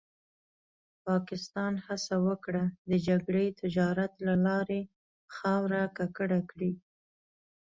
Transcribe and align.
پاکستان 1.05 1.73
هڅه 1.85 2.15
وکړه 2.27 2.63
د 2.89 2.91
جګړې 3.07 3.45
تجارت 3.61 4.11
له 4.27 4.35
لارې 4.45 4.81
خاوره 5.35 5.83
ککړه 5.97 6.39
کړي. 6.49 6.71